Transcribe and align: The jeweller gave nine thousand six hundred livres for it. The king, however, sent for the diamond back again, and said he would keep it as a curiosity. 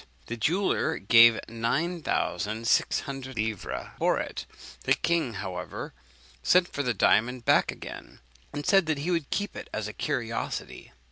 The 0.25 0.35
jeweller 0.35 0.97
gave 0.97 1.39
nine 1.47 2.01
thousand 2.01 2.67
six 2.67 3.01
hundred 3.01 3.35
livres 3.37 3.89
for 3.99 4.17
it. 4.17 4.47
The 4.85 4.95
king, 4.95 5.35
however, 5.35 5.93
sent 6.41 6.67
for 6.67 6.81
the 6.81 6.95
diamond 6.95 7.45
back 7.45 7.71
again, 7.71 8.19
and 8.51 8.65
said 8.65 8.87
he 8.87 9.11
would 9.11 9.29
keep 9.29 9.55
it 9.55 9.69
as 9.71 9.87
a 9.87 9.93
curiosity. 9.93 10.91